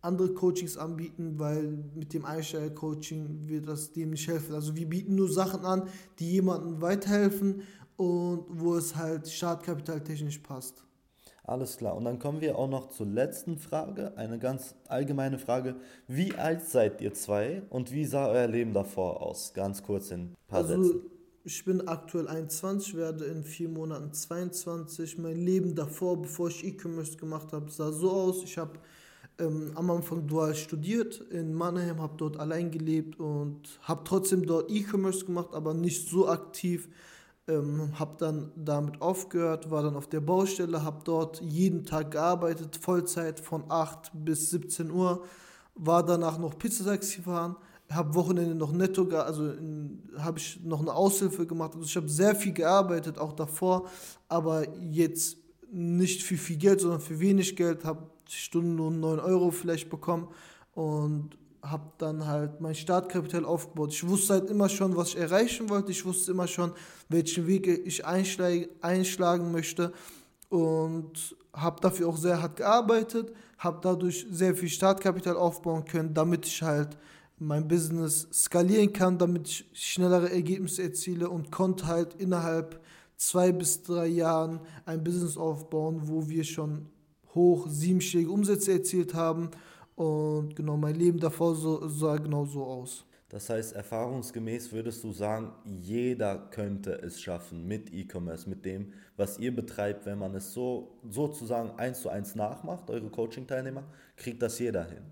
andere 0.01 0.33
Coachings 0.33 0.77
anbieten, 0.77 1.37
weil 1.37 1.83
mit 1.95 2.13
dem 2.13 2.25
Einsteiger-Coaching 2.25 3.47
wird 3.47 3.67
das 3.67 3.91
dem 3.91 4.11
nicht 4.11 4.27
helfen. 4.27 4.55
Also 4.55 4.75
wir 4.75 4.87
bieten 4.87 5.15
nur 5.15 5.29
Sachen 5.29 5.65
an, 5.65 5.89
die 6.19 6.31
jemandem 6.31 6.81
weiterhelfen 6.81 7.63
und 7.97 8.45
wo 8.49 8.75
es 8.75 8.95
halt 8.95 9.27
startkapitaltechnisch 9.27 10.39
passt. 10.39 10.85
Alles 11.43 11.77
klar. 11.77 11.95
Und 11.95 12.05
dann 12.05 12.19
kommen 12.19 12.41
wir 12.41 12.57
auch 12.57 12.69
noch 12.69 12.89
zur 12.89 13.07
letzten 13.07 13.57
Frage, 13.57 14.15
eine 14.17 14.37
ganz 14.37 14.75
allgemeine 14.87 15.39
Frage. 15.39 15.75
Wie 16.07 16.35
alt 16.35 16.63
seid 16.63 17.01
ihr 17.01 17.13
zwei 17.13 17.63
und 17.69 17.91
wie 17.91 18.05
sah 18.05 18.27
euer 18.27 18.47
Leben 18.47 18.71
davor 18.71 19.21
aus? 19.21 19.53
Ganz 19.53 19.81
kurz 19.81 20.11
in 20.11 20.19
ein 20.19 20.35
paar 20.47 20.59
also, 20.59 20.83
Sätzen. 20.83 21.01
Ich 21.43 21.65
bin 21.65 21.87
aktuell 21.87 22.27
21, 22.27 22.95
werde 22.95 23.25
in 23.25 23.43
vier 23.43 23.67
Monaten 23.67 24.13
22. 24.13 25.17
Mein 25.17 25.37
Leben 25.37 25.73
davor, 25.73 26.21
bevor 26.21 26.49
ich 26.49 26.63
E-Commerce 26.63 27.17
gemacht 27.17 27.51
habe, 27.51 27.71
sah 27.71 27.91
so 27.91 28.11
aus. 28.11 28.43
Ich 28.43 28.57
habe 28.59 28.77
ähm, 29.39 29.71
am 29.75 29.89
Anfang 29.89 30.27
dual 30.27 30.53
studiert 30.55 31.21
in 31.31 31.53
Mannheim, 31.53 32.01
habe 32.01 32.15
dort 32.17 32.37
allein 32.37 32.71
gelebt 32.71 33.19
und 33.19 33.61
habe 33.83 34.01
trotzdem 34.03 34.45
dort 34.45 34.69
E-Commerce 34.69 35.25
gemacht, 35.25 35.49
aber 35.53 35.73
nicht 35.73 36.09
so 36.09 36.27
aktiv. 36.27 36.89
Ähm, 37.47 37.97
habe 37.97 38.15
dann 38.19 38.51
damit 38.55 39.01
aufgehört, 39.01 39.71
war 39.71 39.81
dann 39.81 39.95
auf 39.95 40.07
der 40.07 40.19
Baustelle, 40.19 40.83
habe 40.83 41.01
dort 41.03 41.41
jeden 41.41 41.83
Tag 41.83 42.11
gearbeitet, 42.11 42.77
Vollzeit 42.77 43.39
von 43.39 43.63
8 43.69 44.11
bis 44.13 44.51
17 44.51 44.91
Uhr, 44.91 45.23
war 45.73 46.05
danach 46.05 46.37
noch 46.37 46.59
Pizzataxi 46.59 47.23
fahren, 47.23 47.55
habe 47.89 48.13
Wochenende 48.13 48.53
noch 48.53 48.71
netto, 48.71 49.03
also 49.17 49.51
habe 50.17 50.37
ich 50.37 50.59
noch 50.63 50.81
eine 50.81 50.93
Aushilfe 50.93 51.47
gemacht. 51.47 51.71
Also 51.73 51.87
ich 51.87 51.95
habe 51.95 52.07
sehr 52.07 52.35
viel 52.35 52.53
gearbeitet, 52.53 53.17
auch 53.17 53.33
davor, 53.33 53.89
aber 54.27 54.67
jetzt 54.77 55.37
nicht 55.71 56.21
für 56.21 56.37
viel 56.37 56.57
Geld, 56.57 56.81
sondern 56.81 56.99
für 56.99 57.19
wenig 57.19 57.55
Geld, 57.55 57.83
habe 57.83 58.09
Stundenlohn 58.31 58.99
9 58.99 59.19
Euro 59.19 59.51
vielleicht 59.51 59.89
bekommen 59.89 60.27
und 60.73 61.37
habe 61.61 61.91
dann 61.97 62.25
halt 62.25 62.61
mein 62.61 62.75
Startkapital 62.75 63.45
aufgebaut. 63.45 63.91
Ich 63.91 64.07
wusste 64.07 64.33
halt 64.35 64.49
immer 64.49 64.69
schon, 64.69 64.95
was 64.95 65.09
ich 65.09 65.17
erreichen 65.17 65.69
wollte. 65.69 65.91
Ich 65.91 66.05
wusste 66.05 66.31
immer 66.31 66.47
schon, 66.47 66.71
welchen 67.09 67.47
Weg 67.47 67.67
ich 67.67 68.05
einschlagen 68.05 69.51
möchte 69.51 69.91
und 70.49 71.35
habe 71.53 71.81
dafür 71.81 72.07
auch 72.07 72.17
sehr 72.17 72.41
hart 72.41 72.57
gearbeitet, 72.57 73.33
habe 73.57 73.79
dadurch 73.81 74.25
sehr 74.31 74.55
viel 74.55 74.69
Startkapital 74.69 75.35
aufbauen 75.35 75.85
können, 75.85 76.13
damit 76.13 76.45
ich 76.45 76.61
halt 76.61 76.97
mein 77.39 77.67
Business 77.67 78.27
skalieren 78.31 78.93
kann, 78.93 79.17
damit 79.17 79.47
ich 79.47 79.69
schnellere 79.73 80.31
Ergebnisse 80.31 80.83
erziele 80.83 81.29
und 81.29 81.51
konnte 81.51 81.87
halt 81.87 82.15
innerhalb 82.15 82.81
zwei 83.17 83.51
bis 83.51 83.81
drei 83.81 84.07
Jahren 84.07 84.59
ein 84.85 85.03
Business 85.03 85.37
aufbauen, 85.37 86.01
wo 86.03 86.27
wir 86.29 86.43
schon 86.43 86.87
hoch 87.35 87.67
siebenstellige 87.67 88.31
Umsätze 88.31 88.73
erzielt 88.73 89.13
haben. 89.13 89.49
Und 89.95 90.55
genau, 90.55 90.77
mein 90.77 90.95
Leben 90.95 91.19
davor 91.19 91.55
so, 91.55 91.87
sah 91.87 92.17
genau 92.17 92.45
so 92.45 92.63
aus. 92.63 93.05
Das 93.29 93.47
heißt, 93.49 93.75
erfahrungsgemäß 93.75 94.71
würdest 94.71 95.03
du 95.03 95.11
sagen, 95.11 95.51
jeder 95.63 96.49
könnte 96.49 96.93
es 96.93 97.21
schaffen 97.21 97.67
mit 97.67 97.93
E-Commerce, 97.93 98.49
mit 98.49 98.65
dem, 98.65 98.91
was 99.17 99.37
ihr 99.37 99.55
betreibt, 99.55 100.07
wenn 100.07 100.17
man 100.17 100.33
es 100.33 100.51
so 100.51 100.97
sozusagen 101.07 101.69
eins 101.77 102.01
zu 102.01 102.09
eins 102.09 102.33
nachmacht, 102.33 102.89
eure 102.89 103.09
Coaching-Teilnehmer, 103.09 103.83
kriegt 104.15 104.41
das 104.41 104.57
jeder 104.57 104.83
hin. 104.83 105.03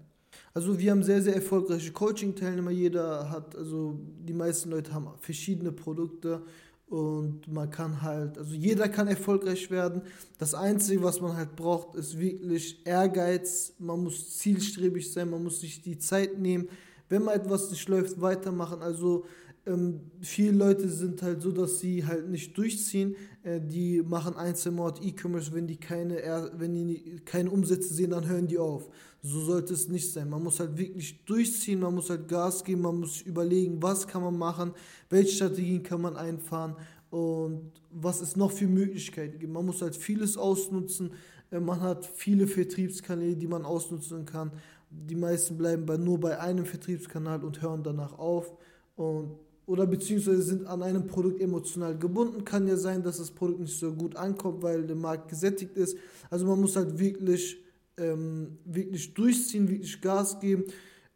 Also 0.54 0.80
wir 0.80 0.90
haben 0.92 1.04
sehr, 1.04 1.22
sehr 1.22 1.36
erfolgreiche 1.36 1.92
Coaching-Teilnehmer. 1.92 2.72
Jeder 2.72 3.30
hat, 3.30 3.56
also 3.56 4.00
die 4.28 4.34
meisten 4.34 4.72
Leute 4.72 4.94
haben 4.94 5.10
verschiedene 5.20 5.72
Produkte 5.72 6.42
und 6.88 7.48
man 7.52 7.70
kann 7.70 8.02
halt, 8.02 8.38
also 8.38 8.54
jeder 8.54 8.88
kann 8.88 9.08
erfolgreich 9.08 9.70
werden. 9.70 10.02
Das 10.38 10.54
Einzige, 10.54 11.04
was 11.04 11.20
man 11.20 11.36
halt 11.36 11.56
braucht, 11.56 11.96
ist 11.98 12.18
wirklich 12.18 12.86
Ehrgeiz. 12.86 13.74
Man 13.78 14.04
muss 14.04 14.38
zielstrebig 14.38 15.12
sein, 15.12 15.30
man 15.30 15.44
muss 15.44 15.60
sich 15.60 15.82
die 15.82 15.98
Zeit 15.98 16.40
nehmen. 16.40 16.70
Wenn 17.10 17.24
mal 17.24 17.36
etwas 17.36 17.70
nicht 17.72 17.90
läuft, 17.90 18.22
weitermachen. 18.22 18.82
Also 18.82 19.26
ähm, 19.66 20.00
viele 20.22 20.54
Leute 20.54 20.88
sind 20.88 21.22
halt 21.22 21.42
so, 21.42 21.52
dass 21.52 21.80
sie 21.80 22.06
halt 22.06 22.30
nicht 22.30 22.58
durchziehen. 22.58 23.18
Äh, 23.44 23.60
die 23.60 24.02
machen 24.02 24.38
Einzelmord, 24.38 25.04
E-Commerce, 25.04 25.54
wenn 25.54 25.68
die 25.68 25.78
keine, 25.78 26.52
wenn 26.58 26.74
die 26.74 27.20
keine 27.26 27.52
Umsätze 27.52 27.94
sehen, 27.94 28.12
dann 28.12 28.28
hören 28.28 28.48
die 28.48 28.58
auf. 28.58 28.90
So 29.28 29.42
sollte 29.42 29.74
es 29.74 29.90
nicht 29.90 30.12
sein. 30.14 30.30
Man 30.30 30.42
muss 30.42 30.60
halt 30.60 30.78
wirklich 30.78 31.24
durchziehen, 31.26 31.82
man 31.82 31.96
muss 31.96 32.10
halt 32.10 32.30
Gas 32.30 32.64
geben, 32.64 32.82
man 32.82 33.02
muss 33.02 33.22
überlegen, 33.22 33.82
was 33.82 34.08
kann 34.08 34.22
man 34.22 34.38
machen, 34.38 34.72
welche 35.10 35.36
Strategien 35.36 35.84
kann 35.84 36.02
man 36.02 36.16
einfahren 36.16 36.76
und 37.10 37.72
was 37.92 38.22
es 38.22 38.38
noch 38.38 38.52
für 38.52 38.68
Möglichkeiten 38.68 39.38
gibt. 39.38 39.52
Man 39.52 39.66
muss 39.66 39.82
halt 39.82 39.98
vieles 39.98 40.38
ausnutzen. 40.38 41.12
Äh, 41.52 41.60
man 41.60 41.82
hat 41.82 42.06
viele 42.06 42.48
Vertriebskanäle, 42.48 43.36
die 43.36 43.48
man 43.48 43.66
ausnutzen 43.66 44.26
kann. 44.26 44.52
Die 44.90 45.16
meisten 45.16 45.58
bleiben 45.58 45.86
bei, 45.86 45.98
nur 45.98 46.20
bei 46.20 46.40
einem 46.40 46.66
Vertriebskanal 46.66 47.44
und 47.44 47.62
hören 47.62 47.84
danach 47.84 48.18
auf. 48.18 48.56
Und 48.96 49.32
oder 49.66 49.86
beziehungsweise 49.86 50.42
sind 50.42 50.66
an 50.66 50.82
einem 50.82 51.06
Produkt 51.06 51.42
emotional 51.42 51.98
gebunden. 51.98 52.46
Kann 52.46 52.66
ja 52.68 52.78
sein, 52.78 53.04
dass 53.04 53.18
das 53.18 53.30
Produkt 53.30 53.60
nicht 53.60 53.78
so 53.78 53.92
gut 53.94 54.16
ankommt, 54.16 54.64
weil 54.64 54.88
der 54.88 54.96
Markt 54.96 55.28
gesättigt 55.28 55.76
ist. 55.76 55.98
Also 56.30 56.46
man 56.46 56.62
muss 56.62 56.78
halt 56.78 56.98
wirklich, 56.98 57.58
ähm, 57.98 58.58
wirklich 58.66 59.14
durchziehen, 59.14 59.68
wirklich 59.70 60.02
Gas 60.02 60.40
geben 60.40 60.66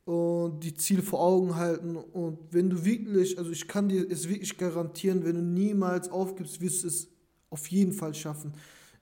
und 0.05 0.63
die 0.63 0.73
Ziele 0.73 1.01
vor 1.01 1.21
Augen 1.21 1.55
halten. 1.55 1.95
Und 1.95 2.39
wenn 2.51 2.69
du 2.69 2.83
wirklich, 2.83 3.37
also 3.37 3.51
ich 3.51 3.67
kann 3.67 3.89
dir 3.89 4.09
es 4.09 4.27
wirklich 4.27 4.57
garantieren, 4.57 5.23
wenn 5.23 5.35
du 5.35 5.41
niemals 5.41 6.09
aufgibst, 6.09 6.59
wirst 6.61 6.83
du 6.83 6.87
es 6.87 7.07
auf 7.49 7.67
jeden 7.67 7.93
Fall 7.93 8.13
schaffen. 8.13 8.53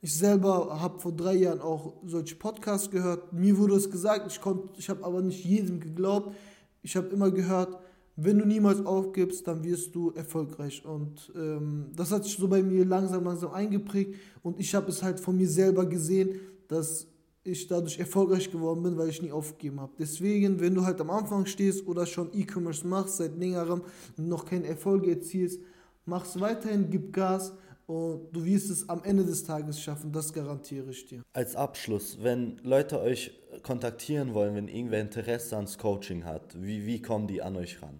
Ich 0.02 0.16
selber 0.16 0.80
habe 0.80 1.00
vor 1.00 1.12
drei 1.12 1.36
Jahren 1.36 1.60
auch 1.60 2.02
solche 2.06 2.36
Podcasts 2.36 2.90
gehört. 2.90 3.34
Mir 3.34 3.58
wurde 3.58 3.76
es 3.76 3.90
gesagt, 3.90 4.32
ich, 4.32 4.40
ich 4.78 4.90
habe 4.90 5.04
aber 5.04 5.22
nicht 5.22 5.44
jedem 5.44 5.80
geglaubt. 5.80 6.36
Ich 6.82 6.96
habe 6.96 7.08
immer 7.08 7.32
gehört, 7.32 7.78
wenn 8.16 8.38
du 8.38 8.46
niemals 8.46 8.86
aufgibst, 8.86 9.48
dann 9.48 9.64
wirst 9.64 9.96
du 9.96 10.12
erfolgreich. 10.12 10.86
Und 10.86 11.32
ähm, 11.36 11.88
das 11.96 12.12
hat 12.12 12.24
sich 12.24 12.38
so 12.38 12.48
bei 12.48 12.62
mir 12.62 12.86
langsam, 12.86 13.24
langsam 13.24 13.52
eingeprägt. 13.52 14.16
Und 14.42 14.60
ich 14.60 14.74
habe 14.76 14.90
es 14.90 15.04
halt 15.04 15.20
von 15.20 15.38
mir 15.38 15.48
selber 15.48 15.86
gesehen, 15.86 16.40
dass 16.68 17.08
ich 17.52 17.68
dadurch 17.68 18.00
erfolgreich 18.00 18.52
geworden 18.52 18.84
bin, 18.84 18.98
weil 18.98 19.10
ich 19.10 19.22
nie 19.22 19.32
aufgegeben 19.32 19.80
habe. 19.80 19.94
Deswegen, 20.00 20.60
wenn 20.60 20.76
du 20.76 20.84
halt 20.84 21.00
am 21.02 21.10
Anfang 21.10 21.46
stehst 21.46 21.88
oder 21.88 22.06
schon 22.06 22.30
E-Commerce 22.34 22.86
machst 22.86 23.18
seit 23.18 23.38
längerem 23.38 23.82
und 24.18 24.28
noch 24.28 24.46
keine 24.46 24.68
Erfolge 24.68 25.12
erzielst, 25.12 25.60
mach's 26.06 26.40
weiterhin, 26.40 26.90
gib 26.90 27.14
Gas 27.14 27.54
und 27.88 28.32
du 28.32 28.46
wirst 28.46 28.70
es 28.70 28.88
am 28.88 29.04
Ende 29.04 29.26
des 29.26 29.44
Tages 29.44 29.82
schaffen, 29.82 30.12
das 30.12 30.32
garantiere 30.32 30.92
ich 30.92 31.06
dir. 31.08 31.24
Als 31.34 31.56
Abschluss, 31.56 32.20
wenn 32.22 32.58
Leute 32.64 33.00
euch 33.02 33.32
kontaktieren 33.64 34.34
wollen, 34.34 34.56
wenn 34.56 34.68
irgendwer 34.68 35.02
Interesse 35.02 35.56
ans 35.56 35.78
Coaching 35.78 36.24
hat, 36.24 36.62
wie, 36.62 36.86
wie 36.86 37.02
kommen 37.02 37.28
die 37.28 37.42
an 37.42 37.56
euch 37.56 37.82
ran? 37.82 38.00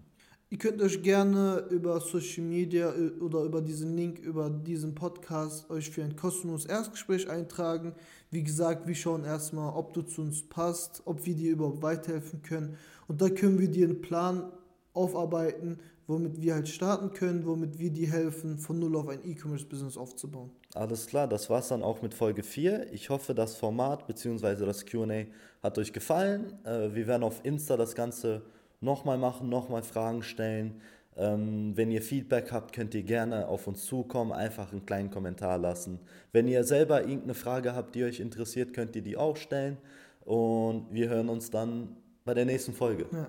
Ihr 0.52 0.58
könnt 0.58 0.82
euch 0.82 1.00
gerne 1.00 1.64
über 1.70 2.00
Social 2.00 2.42
Media 2.42 2.92
äh, 2.92 3.20
oder 3.20 3.44
über 3.44 3.60
diesen 3.60 3.96
Link, 3.96 4.18
über 4.18 4.50
diesen 4.50 4.96
Podcast 4.96 5.70
euch 5.70 5.88
für 5.90 6.02
ein 6.02 6.16
kostenloses 6.16 6.66
Erstgespräch 6.66 7.30
eintragen. 7.30 7.94
Wie 8.32 8.42
gesagt, 8.42 8.88
wir 8.88 8.96
schauen 8.96 9.24
erstmal, 9.24 9.72
ob 9.72 9.92
du 9.92 10.02
zu 10.02 10.22
uns 10.22 10.42
passt, 10.42 11.02
ob 11.04 11.24
wir 11.24 11.36
dir 11.36 11.52
überhaupt 11.52 11.82
weiterhelfen 11.82 12.42
können. 12.42 12.76
Und 13.06 13.22
da 13.22 13.28
können 13.28 13.60
wir 13.60 13.68
dir 13.68 13.86
einen 13.86 14.00
Plan 14.00 14.50
aufarbeiten, 14.92 15.78
womit 16.08 16.42
wir 16.42 16.54
halt 16.54 16.68
starten 16.68 17.12
können, 17.12 17.46
womit 17.46 17.78
wir 17.78 17.90
die 17.90 18.10
helfen, 18.10 18.58
von 18.58 18.80
null 18.80 18.96
auf 18.96 19.06
ein 19.06 19.20
E-Commerce-Business 19.24 19.96
aufzubauen. 19.96 20.50
Alles 20.74 21.06
klar, 21.06 21.28
das 21.28 21.48
war 21.48 21.60
es 21.60 21.68
dann 21.68 21.84
auch 21.84 22.02
mit 22.02 22.12
Folge 22.12 22.42
4. 22.42 22.92
Ich 22.92 23.08
hoffe, 23.08 23.34
das 23.34 23.54
Format 23.54 24.08
bzw. 24.08 24.66
das 24.66 24.84
QA 24.84 25.26
hat 25.62 25.78
euch 25.78 25.92
gefallen. 25.92 26.58
Äh, 26.64 26.92
wir 26.92 27.06
werden 27.06 27.22
auf 27.22 27.44
Insta 27.44 27.76
das 27.76 27.94
Ganze 27.94 28.42
nochmal 28.80 29.18
machen, 29.18 29.48
nochmal 29.48 29.82
Fragen 29.82 30.22
stellen. 30.22 30.80
Ähm, 31.16 31.76
wenn 31.76 31.90
ihr 31.90 32.02
Feedback 32.02 32.52
habt, 32.52 32.72
könnt 32.72 32.94
ihr 32.94 33.02
gerne 33.02 33.48
auf 33.48 33.66
uns 33.66 33.84
zukommen, 33.84 34.32
einfach 34.32 34.72
einen 34.72 34.86
kleinen 34.86 35.10
Kommentar 35.10 35.58
lassen. 35.58 35.98
Wenn 36.32 36.48
ihr 36.48 36.64
selber 36.64 37.02
irgendeine 37.02 37.34
Frage 37.34 37.74
habt, 37.74 37.94
die 37.94 38.04
euch 38.04 38.20
interessiert, 38.20 38.72
könnt 38.72 38.96
ihr 38.96 39.02
die 39.02 39.16
auch 39.16 39.36
stellen. 39.36 39.76
Und 40.24 40.86
wir 40.90 41.08
hören 41.08 41.28
uns 41.28 41.50
dann 41.50 41.96
bei 42.24 42.34
der 42.34 42.44
nächsten 42.44 42.72
Folge. 42.72 43.06
Ja. 43.12 43.26